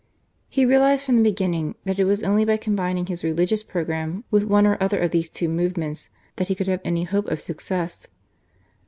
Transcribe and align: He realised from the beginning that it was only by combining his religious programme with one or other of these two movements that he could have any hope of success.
He 0.49 0.65
realised 0.65 1.05
from 1.05 1.17
the 1.17 1.29
beginning 1.29 1.75
that 1.85 1.99
it 1.99 2.05
was 2.05 2.23
only 2.23 2.43
by 2.43 2.57
combining 2.57 3.05
his 3.05 3.23
religious 3.23 3.61
programme 3.61 4.23
with 4.31 4.41
one 4.43 4.65
or 4.65 4.81
other 4.81 4.97
of 4.99 5.11
these 5.11 5.29
two 5.29 5.47
movements 5.47 6.09
that 6.37 6.47
he 6.47 6.55
could 6.55 6.67
have 6.67 6.81
any 6.83 7.03
hope 7.03 7.27
of 7.27 7.39
success. 7.39 8.07